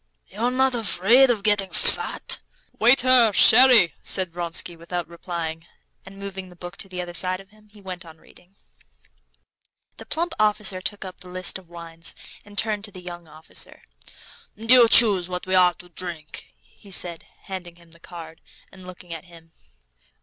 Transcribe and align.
"You're 0.29 0.49
not 0.49 0.73
afraid 0.73 1.29
of 1.29 1.43
getting 1.43 1.69
fat?" 1.69 2.41
"Waiter, 2.79 3.31
sherry!" 3.33 3.93
said 4.01 4.31
Vronsky, 4.33 4.75
without 4.75 5.07
replying, 5.07 5.67
and 6.07 6.17
moving 6.17 6.49
the 6.49 6.55
book 6.55 6.75
to 6.77 6.89
the 6.89 7.03
other 7.03 7.13
side 7.13 7.39
of 7.39 7.49
him, 7.51 7.69
he 7.69 7.81
went 7.81 8.03
on 8.03 8.17
reading. 8.17 8.55
The 9.97 10.07
plump 10.07 10.33
officer 10.39 10.81
took 10.81 11.05
up 11.05 11.19
the 11.19 11.29
list 11.29 11.59
of 11.59 11.69
wines 11.69 12.15
and 12.43 12.57
turned 12.57 12.83
to 12.85 12.91
the 12.91 12.99
young 12.99 13.27
officer. 13.27 13.83
"You 14.55 14.89
choose 14.89 15.29
what 15.29 15.45
we're 15.45 15.73
to 15.73 15.89
drink," 15.89 16.51
he 16.63 16.89
said, 16.89 17.27
handing 17.43 17.75
him 17.75 17.91
the 17.91 17.99
card, 17.99 18.41
and 18.71 18.87
looking 18.87 19.13
at 19.13 19.25
him. 19.25 19.51